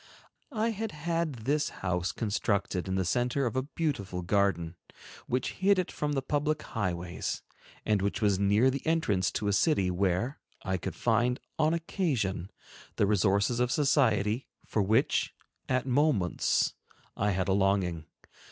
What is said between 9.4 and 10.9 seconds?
a city where I